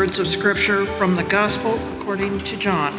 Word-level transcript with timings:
words 0.00 0.18
of 0.18 0.26
Scripture 0.26 0.86
from 0.86 1.14
the 1.14 1.24
Gospel 1.24 1.78
according 1.98 2.38
to 2.44 2.56
John. 2.56 2.98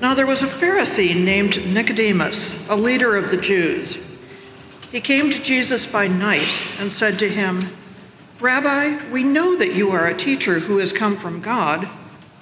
Now 0.00 0.14
there 0.14 0.28
was 0.28 0.44
a 0.44 0.46
Pharisee 0.46 1.20
named 1.20 1.66
Nicodemus, 1.66 2.68
a 2.68 2.76
leader 2.76 3.16
of 3.16 3.32
the 3.32 3.36
Jews. 3.36 3.96
He 4.92 5.00
came 5.00 5.28
to 5.32 5.42
Jesus 5.42 5.90
by 5.90 6.06
night 6.06 6.46
and 6.78 6.92
said 6.92 7.18
to 7.18 7.28
him, 7.28 7.62
Rabbi, 8.38 9.10
we 9.10 9.24
know 9.24 9.56
that 9.56 9.74
you 9.74 9.90
are 9.90 10.06
a 10.06 10.16
teacher 10.16 10.60
who 10.60 10.78
has 10.78 10.92
come 10.92 11.16
from 11.16 11.40
God, 11.40 11.88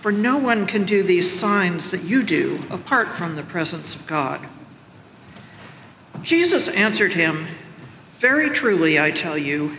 for 0.01 0.13
no 0.13 0.37
one 0.37 0.67
can 0.67 0.85
do 0.85 1.03
these 1.03 1.33
signs 1.41 1.91
that 1.93 2.05
you 2.05 2.23
do 2.23 2.61
apart 2.69 3.09
from 3.09 3.37
the 3.37 3.43
presence 3.43 3.95
of 3.95 4.07
God. 4.07 4.39
Jesus 6.21 6.69
answered 6.69 7.15
him, 7.15 7.47
Very 8.19 8.51
truly, 8.51 9.01
I 9.01 9.13
tell 9.13 9.39
you, 9.39 9.79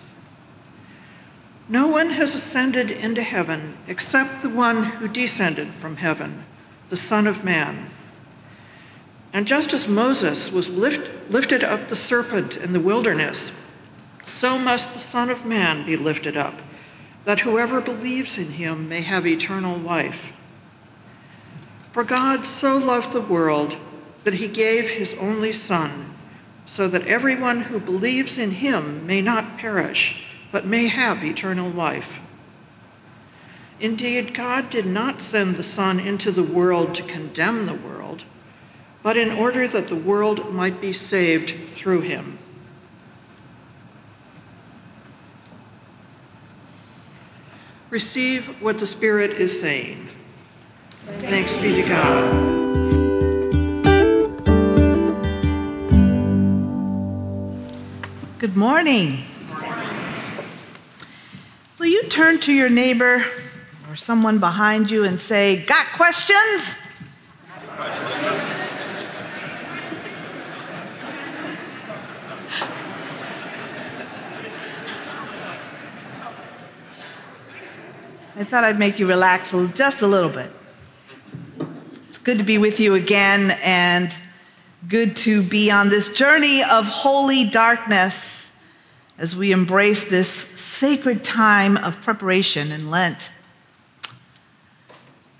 No 1.71 1.87
one 1.87 2.09
has 2.09 2.35
ascended 2.35 2.91
into 2.91 3.23
heaven 3.23 3.77
except 3.87 4.41
the 4.41 4.49
one 4.49 4.83
who 4.83 5.07
descended 5.07 5.69
from 5.69 5.95
heaven, 5.95 6.43
the 6.89 6.97
Son 6.97 7.25
of 7.25 7.45
Man. 7.45 7.85
And 9.31 9.47
just 9.47 9.71
as 9.71 9.87
Moses 9.87 10.51
was 10.51 10.69
lift, 10.69 11.31
lifted 11.31 11.63
up 11.63 11.87
the 11.87 11.95
serpent 11.95 12.57
in 12.57 12.73
the 12.73 12.81
wilderness, 12.81 13.57
so 14.25 14.59
must 14.59 14.93
the 14.93 14.99
Son 14.99 15.29
of 15.29 15.45
Man 15.45 15.85
be 15.85 15.95
lifted 15.95 16.35
up, 16.35 16.55
that 17.23 17.39
whoever 17.39 17.79
believes 17.79 18.37
in 18.37 18.47
him 18.47 18.89
may 18.89 18.99
have 18.99 19.25
eternal 19.25 19.77
life. 19.77 20.37
For 21.93 22.03
God 22.03 22.45
so 22.45 22.75
loved 22.77 23.13
the 23.13 23.21
world 23.21 23.77
that 24.25 24.33
he 24.33 24.49
gave 24.49 24.89
his 24.89 25.13
only 25.13 25.53
Son, 25.53 26.15
so 26.65 26.89
that 26.89 27.07
everyone 27.07 27.61
who 27.61 27.79
believes 27.79 28.37
in 28.37 28.51
him 28.51 29.07
may 29.07 29.21
not 29.21 29.57
perish 29.57 30.30
but 30.51 30.65
may 30.65 30.87
have 30.87 31.23
eternal 31.23 31.69
life. 31.69 32.19
Indeed, 33.79 34.33
God 34.33 34.69
did 34.69 34.85
not 34.85 35.21
send 35.21 35.55
the 35.55 35.63
Son 35.63 35.99
into 35.99 36.31
the 36.31 36.43
world 36.43 36.93
to 36.95 37.03
condemn 37.03 37.65
the 37.65 37.73
world, 37.73 38.25
but 39.01 39.17
in 39.17 39.31
order 39.31 39.67
that 39.67 39.87
the 39.87 39.95
world 39.95 40.53
might 40.53 40.79
be 40.79 40.93
saved 40.93 41.69
through 41.69 42.01
him. 42.01 42.37
Receive 47.89 48.61
what 48.61 48.79
the 48.79 48.87
Spirit 48.87 49.31
is 49.31 49.59
saying. 49.59 50.07
Thanks 51.19 51.59
be 51.61 51.81
to 51.81 51.89
God. 51.89 52.51
Good 58.37 58.55
morning. 58.55 59.25
Turn 62.11 62.41
to 62.41 62.51
your 62.51 62.67
neighbor 62.67 63.23
or 63.89 63.95
someone 63.95 64.37
behind 64.37 64.91
you 64.91 65.05
and 65.05 65.17
say, 65.17 65.63
Got 65.65 65.85
questions? 65.93 66.77
I 78.35 78.43
thought 78.43 78.65
I'd 78.65 78.77
make 78.77 78.99
you 78.99 79.07
relax 79.07 79.53
just 79.73 80.01
a 80.01 80.07
little 80.07 80.29
bit. 80.29 80.51
It's 82.07 82.17
good 82.17 82.39
to 82.39 82.43
be 82.43 82.57
with 82.57 82.81
you 82.81 82.95
again 82.95 83.57
and 83.63 84.13
good 84.89 85.15
to 85.15 85.43
be 85.43 85.71
on 85.71 85.87
this 85.87 86.13
journey 86.13 86.61
of 86.61 86.85
holy 86.87 87.49
darkness 87.49 88.40
as 89.21 89.35
we 89.35 89.51
embrace 89.51 90.03
this 90.03 90.27
sacred 90.27 91.23
time 91.23 91.77
of 91.77 92.01
preparation 92.01 92.71
in 92.71 92.89
Lent. 92.89 93.31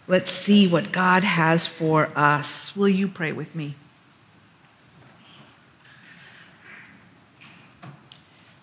Let's 0.07 0.29
see 0.29 0.67
what 0.67 0.91
God 0.91 1.23
has 1.23 1.65
for 1.65 2.11
us. 2.15 2.77
Will 2.77 2.87
you 2.87 3.07
pray 3.07 3.31
with 3.31 3.55
me? 3.55 3.73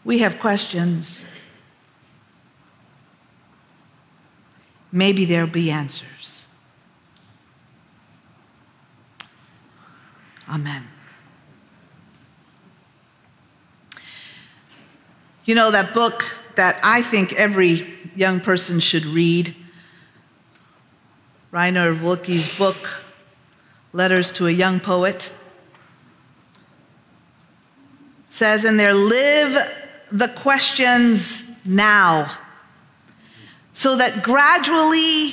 We 0.05 0.19
have 0.19 0.39
questions. 0.39 1.25
Maybe 4.93 5.25
there'll 5.25 5.49
be 5.49 5.69
answers. 5.73 6.47
Amen. 10.49 10.85
You 15.49 15.55
know 15.55 15.71
that 15.71 15.95
book, 15.95 16.25
that 16.57 16.79
I 16.85 17.01
think 17.01 17.33
every 17.33 17.87
young 18.15 18.39
person 18.39 18.81
should 18.81 19.07
read. 19.07 19.57
Rainer 21.53 21.95
Rilke's 21.95 22.59
book, 22.59 23.03
Letters 23.95 24.31
to 24.33 24.47
a 24.49 24.51
Young 24.51 24.79
Poet, 24.79 25.33
says 28.29 28.67
in 28.67 28.77
there, 28.77 28.93
live 28.93 29.57
the 30.13 30.29
questions 30.37 31.51
now, 31.65 32.31
so 33.73 33.97
that 33.97 34.23
gradually, 34.23 35.31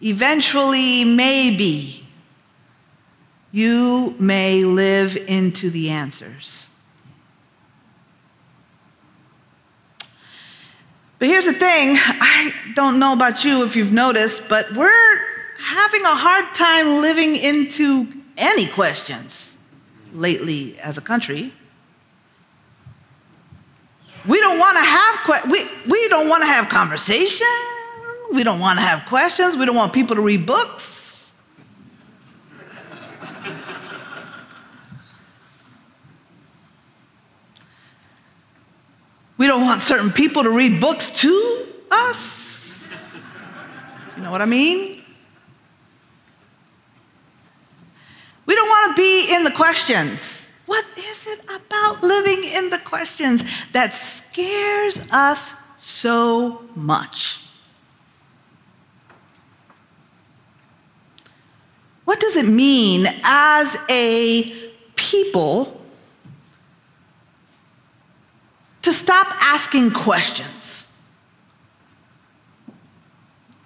eventually, 0.00 1.04
maybe, 1.04 2.08
you 3.52 4.16
may 4.18 4.64
live 4.64 5.18
into 5.28 5.68
the 5.68 5.90
answers. 5.90 6.75
But 11.18 11.28
here's 11.28 11.46
the 11.46 11.54
thing 11.54 11.96
I 11.98 12.52
don't 12.74 12.98
know 12.98 13.12
about 13.12 13.44
you 13.44 13.64
if 13.64 13.74
you've 13.74 13.92
noticed, 13.92 14.48
but 14.48 14.66
we're 14.74 15.18
having 15.58 16.02
a 16.02 16.14
hard 16.14 16.52
time 16.54 17.00
living 17.00 17.36
into 17.36 18.06
any 18.36 18.66
questions 18.66 19.56
lately 20.12 20.78
as 20.78 20.98
a 20.98 21.00
country. 21.00 21.52
We 24.28 24.40
don't 24.40 24.58
want 24.58 24.76
to 24.76 24.84
have 24.84 25.50
we, 25.50 25.64
we 25.88 26.08
don't 26.08 26.28
want 26.28 26.42
to 26.42 26.46
have 26.46 26.68
conversation. 26.68 27.46
We 28.32 28.42
don't 28.42 28.60
want 28.60 28.78
to 28.78 28.84
have 28.84 29.06
questions. 29.08 29.56
We 29.56 29.64
don't 29.64 29.76
want 29.76 29.92
people 29.92 30.16
to 30.16 30.22
read 30.22 30.46
books. 30.46 31.05
We 39.38 39.46
don't 39.46 39.62
want 39.62 39.82
certain 39.82 40.10
people 40.10 40.42
to 40.42 40.50
read 40.50 40.80
books 40.80 41.10
to 41.20 41.66
us. 41.90 43.14
You 44.16 44.22
know 44.22 44.30
what 44.30 44.40
I 44.40 44.46
mean? 44.46 45.02
We 48.46 48.54
don't 48.54 48.68
want 48.68 48.96
to 48.96 49.02
be 49.02 49.34
in 49.34 49.44
the 49.44 49.50
questions. 49.50 50.48
What 50.66 50.84
is 50.96 51.26
it 51.26 51.40
about 51.44 52.02
living 52.02 52.42
in 52.54 52.70
the 52.70 52.78
questions 52.78 53.70
that 53.72 53.92
scares 53.92 55.00
us 55.12 55.54
so 55.76 56.64
much? 56.74 57.42
What 62.04 62.20
does 62.20 62.36
it 62.36 62.46
mean 62.46 63.06
as 63.24 63.76
a 63.90 64.52
people 64.94 65.75
stop 68.96 69.26
asking 69.40 69.92
questions? 69.92 70.90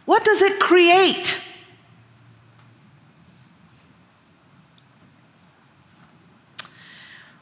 What 0.04 0.24
does 0.24 0.42
it 0.42 0.58
create? 0.58 1.36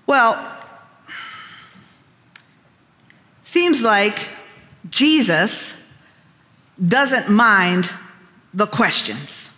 Well, 0.07 0.57
seems 3.43 3.81
like 3.81 4.29
Jesus 4.91 5.75
doesn't 6.87 7.35
mind 7.35 7.91
the 8.55 8.67
questions. 8.67 9.51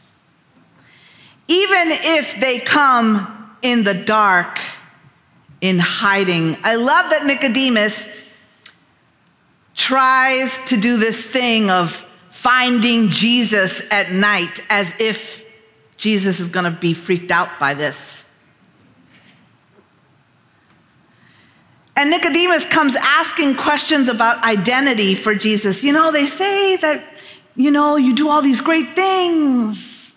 Even 1.48 1.88
if 1.88 2.40
they 2.40 2.58
come 2.60 3.56
in 3.62 3.82
the 3.82 3.94
dark, 3.94 4.58
in 5.60 5.78
hiding. 5.78 6.56
I 6.62 6.76
love 6.76 7.10
that 7.10 7.26
Nicodemus 7.26 8.19
tries 9.74 10.58
to 10.66 10.76
do 10.76 10.96
this 10.96 11.24
thing 11.24 11.70
of 11.70 11.92
finding 12.30 13.08
Jesus 13.08 13.82
at 13.90 14.12
night 14.12 14.64
as 14.70 14.94
if 14.98 15.44
Jesus 15.96 16.40
is 16.40 16.48
going 16.48 16.64
to 16.64 16.78
be 16.78 16.94
freaked 16.94 17.30
out 17.30 17.48
by 17.60 17.74
this. 17.74 18.24
And 21.96 22.08
Nicodemus 22.08 22.64
comes 22.64 22.94
asking 22.96 23.56
questions 23.56 24.08
about 24.08 24.42
identity 24.42 25.14
for 25.14 25.34
Jesus. 25.34 25.84
You 25.84 25.92
know, 25.92 26.10
they 26.10 26.24
say 26.24 26.76
that, 26.76 27.04
you 27.56 27.70
know, 27.70 27.96
you 27.96 28.14
do 28.14 28.30
all 28.30 28.40
these 28.40 28.62
great 28.62 28.88
things. 28.94 30.14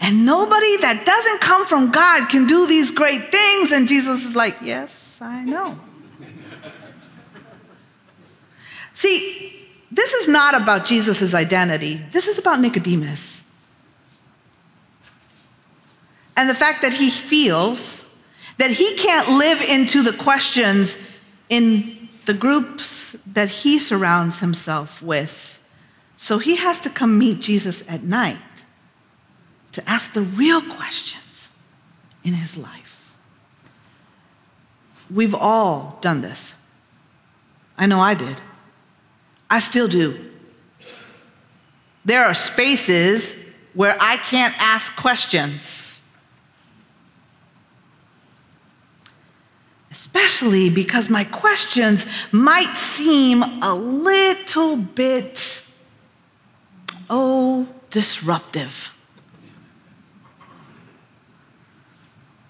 And 0.00 0.24
nobody 0.24 0.78
that 0.78 1.04
doesn't 1.04 1.42
come 1.42 1.66
from 1.66 1.90
God 1.90 2.30
can 2.30 2.46
do 2.46 2.66
these 2.66 2.90
great 2.90 3.30
things. 3.30 3.70
And 3.70 3.86
Jesus 3.86 4.24
is 4.24 4.34
like, 4.34 4.56
Yes, 4.62 5.20
I 5.20 5.44
know. 5.44 5.78
See, 9.00 9.56
this 9.90 10.12
is 10.12 10.28
not 10.28 10.54
about 10.54 10.84
Jesus' 10.84 11.32
identity, 11.32 11.94
this 12.12 12.26
is 12.26 12.38
about 12.38 12.60
Nicodemus. 12.60 13.42
And 16.36 16.50
the 16.50 16.54
fact 16.54 16.82
that 16.82 16.92
he 16.92 17.08
feels 17.08 18.14
that 18.58 18.70
he 18.70 18.94
can't 18.96 19.30
live 19.30 19.62
into 19.62 20.02
the 20.02 20.12
questions 20.12 20.98
in 21.48 22.10
the 22.26 22.34
groups 22.34 23.12
that 23.32 23.48
he 23.48 23.78
surrounds 23.78 24.40
himself 24.40 25.02
with. 25.02 25.58
So 26.16 26.36
he 26.36 26.56
has 26.56 26.78
to 26.80 26.90
come 26.90 27.18
meet 27.18 27.40
Jesus 27.40 27.82
at 27.88 28.02
night 28.02 28.66
to 29.72 29.88
ask 29.88 30.12
the 30.12 30.20
real 30.20 30.60
questions 30.60 31.52
in 32.22 32.34
his 32.34 32.58
life. 32.58 33.14
We've 35.10 35.34
all 35.34 35.98
done 36.02 36.20
this. 36.20 36.54
I 37.78 37.86
know 37.86 38.00
I 38.00 38.12
did. 38.12 38.36
I 39.50 39.60
still 39.60 39.88
do. 39.88 40.30
There 42.04 42.24
are 42.24 42.34
spaces 42.34 43.36
where 43.74 43.96
I 44.00 44.16
can't 44.16 44.54
ask 44.58 44.96
questions 44.96 45.90
especially 50.40 50.70
because 50.70 51.08
my 51.08 51.24
questions 51.24 52.06
might 52.32 52.74
seem 52.74 53.42
a 53.42 53.74
little 53.74 54.76
bit, 54.76 55.64
oh, 57.08 57.66
disruptive. 57.90 58.92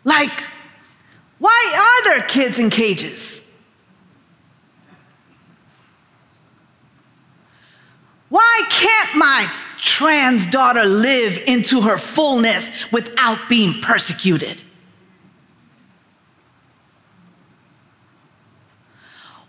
Like, 0.04 0.44
why 1.38 1.72
are 1.76 2.14
there 2.14 2.28
kids 2.28 2.58
in 2.58 2.70
cages? 2.70 3.39
Why 8.30 8.62
can't 8.70 9.16
my 9.16 9.52
trans 9.76 10.48
daughter 10.50 10.84
live 10.84 11.36
into 11.46 11.82
her 11.82 11.98
fullness 11.98 12.90
without 12.92 13.48
being 13.48 13.82
persecuted? 13.82 14.62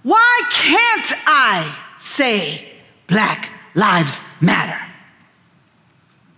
Why 0.03 0.41
can't 0.51 1.13
I 1.27 1.77
say 1.97 2.67
Black 3.05 3.51
Lives 3.75 4.19
Matter 4.41 4.79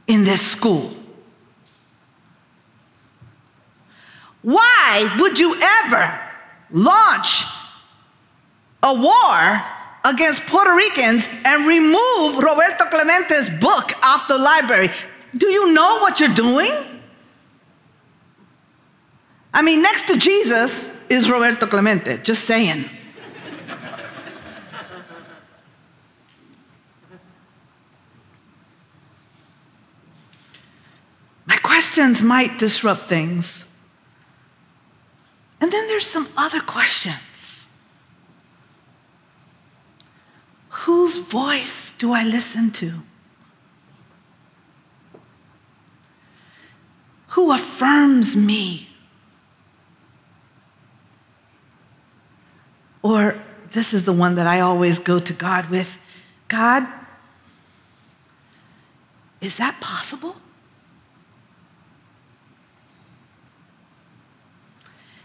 in 0.07 0.25
this 0.25 0.45
school? 0.45 0.93
Why 4.41 5.15
would 5.17 5.39
you 5.39 5.55
ever 5.61 6.19
launch 6.71 7.45
a 8.83 8.93
war 8.93 9.63
against 10.05 10.45
Puerto 10.47 10.75
Ricans 10.75 11.27
and 11.45 11.65
remove 11.65 12.37
Roberto 12.37 12.85
Clemente's 12.85 13.49
book 13.59 13.91
off 14.03 14.27
the 14.27 14.37
library? 14.37 14.89
Do 15.35 15.47
you 15.47 15.73
know 15.73 15.99
what 15.99 16.19
you're 16.19 16.33
doing? 16.33 16.71
I 19.53 19.61
mean, 19.61 19.81
next 19.81 20.07
to 20.07 20.17
Jesus 20.17 20.91
is 21.09 21.29
Roberto 21.29 21.67
Clemente, 21.67 22.17
just 22.23 22.43
saying. 22.45 22.85
My 31.45 31.57
questions 31.57 32.23
might 32.23 32.57
disrupt 32.57 33.01
things. 33.01 33.65
And 35.61 35.71
then 35.71 35.87
there's 35.87 36.07
some 36.07 36.27
other 36.35 36.59
questions. 36.59 37.32
Whose 40.73 41.17
voice 41.17 41.93
do 41.97 42.13
I 42.13 42.23
listen 42.23 42.71
to? 42.71 42.93
Who 47.29 47.51
affirms 47.51 48.35
me? 48.35 48.89
Or 53.03 53.35
this 53.71 53.93
is 53.93 54.03
the 54.03 54.13
one 54.13 54.35
that 54.35 54.47
I 54.47 54.61
always 54.61 54.97
go 54.97 55.19
to 55.19 55.33
God 55.33 55.69
with 55.69 55.99
God, 56.47 56.87
is 59.41 59.57
that 59.57 59.79
possible? 59.79 60.35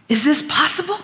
Is 0.09 0.25
this 0.25 0.43
possible? 0.43 0.99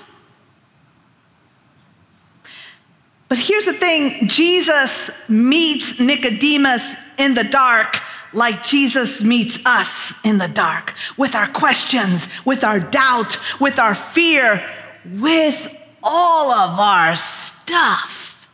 But 3.29 3.39
here's 3.39 3.65
the 3.65 3.73
thing 3.73 4.29
Jesus 4.29 5.11
meets 5.29 5.99
Nicodemus 5.99 6.97
in 7.19 7.35
the 7.35 7.45
dark 7.45 8.01
like 8.35 8.65
Jesus 8.65 9.23
meets 9.23 9.65
us 9.65 10.25
in 10.25 10.39
the 10.39 10.49
dark 10.49 10.93
with 11.17 11.35
our 11.35 11.47
questions, 11.47 12.29
with 12.45 12.65
our 12.65 12.81
doubt, 12.81 13.39
with 13.61 13.79
our 13.79 13.95
fear, 13.95 14.63
with 15.07 15.75
all 16.03 16.51
of 16.51 16.79
our 16.79 17.17
stuff. 17.17 18.51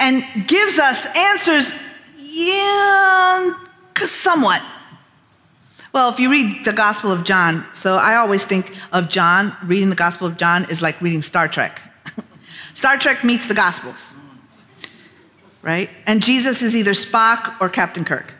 And 0.00 0.24
gives 0.46 0.78
us 0.78 1.06
answers, 1.16 1.72
yeah, 2.16 3.52
somewhat 4.06 4.62
well, 5.92 6.10
if 6.10 6.20
you 6.20 6.30
read 6.30 6.64
the 6.64 6.72
Gospel 6.72 7.10
of 7.10 7.24
John, 7.24 7.64
so 7.72 7.96
I 7.96 8.16
always 8.16 8.44
think 8.44 8.74
of 8.92 9.08
John, 9.08 9.56
reading 9.64 9.90
the 9.90 9.96
Gospel 9.96 10.26
of 10.26 10.36
John 10.36 10.70
is 10.70 10.82
like 10.82 11.00
reading 11.00 11.22
Star 11.22 11.48
Trek. 11.48 11.80
Star 12.74 12.96
Trek 12.98 13.24
meets 13.24 13.46
the 13.46 13.54
Gospels, 13.54 14.14
right? 15.62 15.88
And 16.06 16.22
Jesus 16.22 16.62
is 16.62 16.76
either 16.76 16.92
Spock 16.92 17.60
or 17.60 17.68
Captain 17.68 18.04
Kirk. 18.04 18.34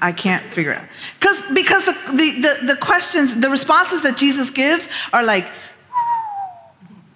I 0.00 0.12
can't 0.12 0.44
figure 0.54 0.72
it 0.72 0.78
out. 0.78 0.88
Because 1.18 1.42
because 1.52 1.84
the, 1.84 1.92
the, 2.12 2.40
the, 2.40 2.66
the 2.74 2.76
questions, 2.76 3.40
the 3.40 3.50
responses 3.50 4.02
that 4.02 4.16
Jesus 4.16 4.50
gives 4.50 4.88
are 5.12 5.24
like, 5.24 5.46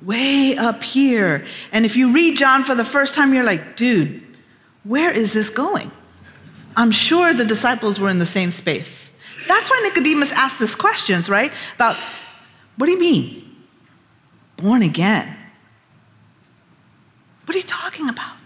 way 0.05 0.57
up 0.57 0.83
here. 0.83 1.45
And 1.71 1.85
if 1.85 1.97
you 1.97 2.13
read 2.13 2.37
John 2.37 2.65
for 2.65 2.75
the 2.75 2.85
first 2.85 3.15
time, 3.15 3.33
you're 3.33 3.45
like, 3.45 3.77
dude, 3.77 4.23
where 4.85 5.13
is 5.13 5.33
this 5.33 5.49
going? 5.49 5.91
I'm 6.77 6.91
sure 6.91 7.35
the 7.35 7.45
disciples 7.45 8.01
were 8.01 8.09
in 8.09 8.19
the 8.19 8.27
same 8.27 8.51
space. 8.51 9.02
That's 9.47 9.71
why 9.71 9.81
Nicodemus 9.85 10.33
asked 10.33 10.59
these 10.59 10.75
questions, 10.75 11.29
right? 11.29 11.53
About 11.75 11.97
what 12.77 12.87
do 12.87 12.93
you 12.93 13.01
mean? 13.01 13.65
Born 14.57 14.83
again. 14.83 15.37
What 17.45 17.55
are 17.55 17.59
you 17.59 17.65
talking 17.67 18.09
about? 18.09 18.37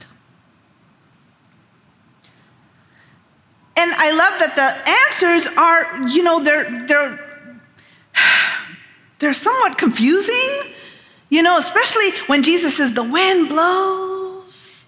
And 3.76 3.92
I 3.94 4.10
love 4.10 4.40
that 4.40 4.56
the 4.56 4.90
answers 4.90 5.46
are, 5.56 6.08
you 6.08 6.22
know, 6.22 6.40
they're 6.40 6.86
they're 6.86 7.18
they're 9.18 9.34
somewhat 9.34 9.76
confusing. 9.76 10.72
You 11.28 11.42
know, 11.42 11.58
especially 11.58 12.10
when 12.28 12.42
Jesus 12.42 12.76
says 12.76 12.94
the 12.94 13.02
wind 13.02 13.48
blows. 13.48 14.86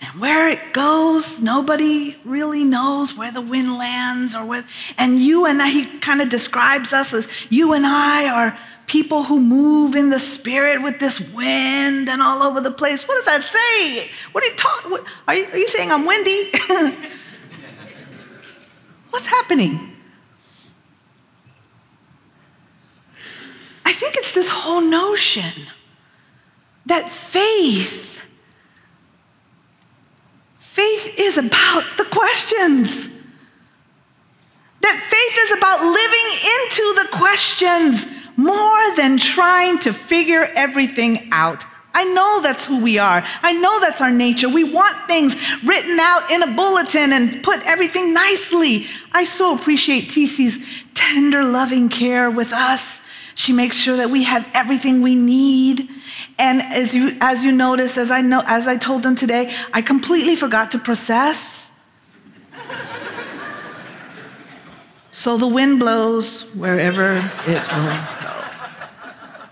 And 0.00 0.13
where 0.24 0.48
it 0.48 0.72
goes, 0.72 1.42
nobody 1.42 2.16
really 2.24 2.64
knows 2.64 3.14
where 3.14 3.30
the 3.30 3.42
wind 3.42 3.76
lands 3.76 4.34
or 4.34 4.42
where 4.46 4.64
and 4.96 5.18
you 5.18 5.44
and 5.44 5.60
I, 5.60 5.68
he 5.68 5.84
kind 5.98 6.22
of 6.22 6.30
describes 6.30 6.94
us 6.94 7.12
as 7.12 7.28
you 7.52 7.74
and 7.74 7.84
I 7.84 8.30
are 8.30 8.58
people 8.86 9.24
who 9.24 9.38
move 9.38 9.94
in 9.94 10.08
the 10.08 10.18
spirit 10.18 10.82
with 10.82 10.98
this 10.98 11.34
wind 11.34 12.08
and 12.08 12.22
all 12.22 12.42
over 12.42 12.62
the 12.62 12.70
place. 12.70 13.06
What 13.06 13.16
does 13.16 13.26
that 13.26 13.44
say? 13.44 14.10
What 14.32 14.42
are 14.42 14.46
you 14.46 14.56
talking? 14.56 14.92
Are 15.28 15.34
are 15.52 15.58
you 15.58 15.68
saying 15.68 15.92
I'm 15.92 16.06
windy? 16.06 16.52
What's 19.10 19.26
happening? 19.26 19.92
I 23.84 23.92
think 23.92 24.14
it's 24.16 24.32
this 24.32 24.48
whole 24.48 24.80
notion 24.80 25.66
that 26.86 27.10
faith, 27.10 28.13
faith 30.74 31.14
is 31.20 31.38
about 31.38 31.84
the 31.96 32.04
questions. 32.06 33.08
That 34.80 34.98
faith 35.14 35.36
is 35.44 35.56
about 35.56 35.80
living 35.80 36.28
into 36.58 36.86
the 37.00 37.08
questions 37.16 38.04
more 38.36 38.96
than 38.96 39.18
trying 39.18 39.78
to 39.78 39.92
figure 39.92 40.48
everything 40.56 41.28
out. 41.30 41.64
I 41.94 42.04
know 42.06 42.40
that's 42.42 42.64
who 42.64 42.82
we 42.82 42.98
are. 42.98 43.22
I 43.42 43.52
know 43.52 43.78
that's 43.78 44.00
our 44.00 44.10
nature. 44.10 44.48
We 44.48 44.64
want 44.64 44.96
things 45.06 45.36
written 45.62 45.96
out 46.00 46.28
in 46.32 46.42
a 46.42 46.52
bulletin 46.56 47.12
and 47.12 47.40
put 47.44 47.64
everything 47.64 48.12
nicely. 48.12 48.86
I 49.12 49.26
so 49.26 49.54
appreciate 49.54 50.08
TC's 50.08 50.84
tender, 50.92 51.44
loving 51.44 51.88
care 51.88 52.32
with 52.32 52.52
us. 52.52 53.00
She 53.36 53.52
makes 53.52 53.76
sure 53.76 53.96
that 53.96 54.10
we 54.10 54.24
have 54.24 54.48
everything 54.54 55.02
we 55.02 55.14
need. 55.14 55.88
And 56.38 56.62
as 56.62 56.94
you, 56.94 57.16
as 57.20 57.44
you 57.44 57.52
notice, 57.52 57.96
as 57.96 58.10
I, 58.10 58.20
know, 58.20 58.42
as 58.46 58.66
I 58.66 58.76
told 58.76 59.02
them 59.02 59.14
today, 59.14 59.54
I 59.72 59.82
completely 59.82 60.34
forgot 60.34 60.72
to 60.72 60.78
process. 60.78 61.70
so 65.12 65.36
the 65.36 65.46
wind 65.46 65.78
blows 65.78 66.52
wherever 66.54 67.16
it 67.46 67.62
will 67.72 68.04
go. 68.20 68.44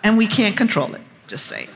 and 0.02 0.18
we 0.18 0.26
can't 0.26 0.56
control 0.56 0.94
it, 0.94 1.02
just 1.28 1.46
say. 1.46 1.68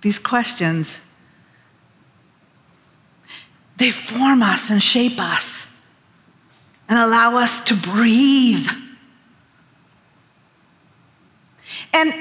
These 0.00 0.20
questions, 0.20 1.00
they 3.76 3.90
form 3.90 4.42
us 4.42 4.70
and 4.70 4.82
shape 4.82 5.20
us 5.20 5.67
and 6.88 6.98
allow 6.98 7.36
us 7.36 7.60
to 7.60 7.74
breathe. 7.76 8.68
And 11.92 12.12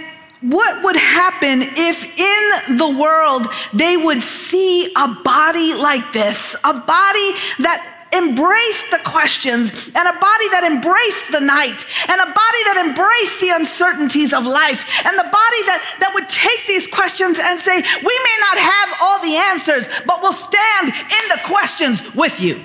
what 0.42 0.84
would 0.84 0.96
happen 0.96 1.62
if 1.62 2.20
in 2.20 2.78
the 2.78 2.98
world 3.00 3.48
they 3.74 3.98
would 3.98 4.22
see 4.22 4.92
a 4.96 5.08
body 5.24 5.74
like 5.74 6.14
this, 6.14 6.56
a 6.64 6.74
body 6.74 7.32
that 7.60 7.98
embraced 8.14 8.90
the 8.92 9.00
questions 9.04 9.92
and 9.92 10.08
a 10.08 10.18
body 10.20 10.48
that 10.56 10.64
embraced 10.64 11.32
the 11.32 11.42
night 11.42 11.76
and 12.08 12.18
a 12.22 12.30
body 12.32 12.62
that 12.72 12.86
embraced 12.88 13.42
the 13.42 13.50
uncertainties 13.50 14.32
of 14.32 14.46
life 14.46 14.88
and 15.06 15.18
the 15.18 15.28
body 15.28 15.62
that, 15.68 15.82
that 16.00 16.12
would 16.14 16.30
take 16.30 16.66
these 16.68 16.88
questions 16.88 17.40
and 17.42 17.60
say, 17.60 17.76
We 17.76 18.16
may 18.24 18.38
not 18.40 18.58
have 18.58 18.90
all 19.02 19.20
the 19.22 19.36
answers, 19.52 19.90
but 20.06 20.22
we'll 20.22 20.34
stand 20.34 20.88
in 20.88 21.24
the 21.30 21.42
questions 21.46 22.16
with 22.16 22.40
you. 22.40 22.64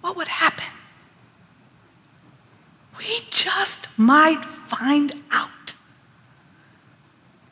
What 0.00 0.16
would 0.16 0.28
happen? 0.28 0.66
We 2.98 3.20
just 3.30 3.88
might 4.00 4.42
find 4.44 5.14
out 5.30 5.74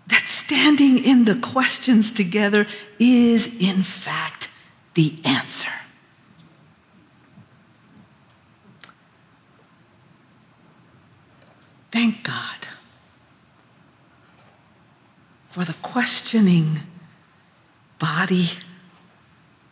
that 0.06 0.26
standing 0.26 0.96
in 1.04 1.26
the 1.26 1.34
questions 1.34 2.10
together 2.10 2.66
is, 2.98 3.60
in 3.60 3.82
fact, 3.82 4.50
the 4.94 5.14
answer. 5.26 5.68
Thank 11.92 12.22
God 12.22 12.66
for 15.50 15.66
the 15.66 15.74
questioning 15.82 16.80
body 17.98 18.48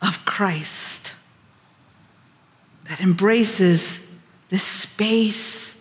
of 0.03 0.25
Christ 0.27 1.13
that 2.87 3.01
embraces 3.01 4.07
this 4.51 4.63
space, 4.63 5.76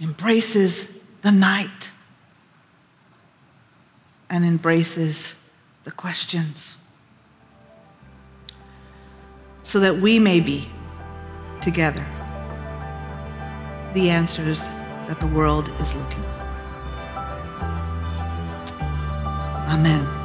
embraces 0.00 1.02
the 1.22 1.32
night, 1.32 1.90
and 4.30 4.44
embraces 4.44 5.34
the 5.84 5.90
questions 5.90 6.76
so 9.62 9.80
that 9.80 9.96
we 9.96 10.18
may 10.18 10.40
be 10.40 10.68
together 11.60 12.06
the 13.94 14.10
answers 14.10 14.60
that 15.06 15.18
the 15.18 15.26
world 15.26 15.68
is 15.80 15.94
looking 15.94 16.22
for. 16.22 16.38
Amen. 19.68 20.17